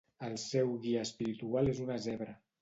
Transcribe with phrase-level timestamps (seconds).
[0.27, 2.35] El seu guia espiritual és una zebra.